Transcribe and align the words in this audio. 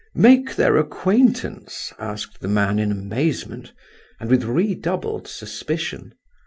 "Make 0.15 0.55
their 0.55 0.77
acquaintance?" 0.77 1.93
asked 1.99 2.39
the 2.41 2.47
man, 2.47 2.79
in 2.79 2.91
amazement, 2.91 3.71
and 4.19 4.31
with 4.31 4.43
redoubled 4.45 5.27
suspicion. 5.27 6.15